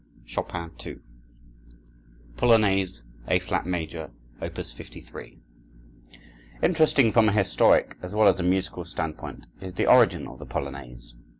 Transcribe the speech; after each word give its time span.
Chopin: 0.25 0.71
Polonaise, 2.35 3.03
A 3.27 3.37
Flat 3.37 3.67
Major, 3.67 4.09
Op. 4.41 4.55
53 4.55 5.39
Interesting 6.63 7.11
from 7.11 7.29
a 7.29 7.33
historic 7.33 7.95
as 8.01 8.15
well 8.15 8.27
as 8.27 8.39
a 8.39 8.43
musical 8.43 8.83
standpoint 8.83 9.45
is 9.61 9.75
the 9.75 9.85
origin 9.85 10.25
of 10.27 10.39
the 10.39 10.47
polonaise. 10.47 11.13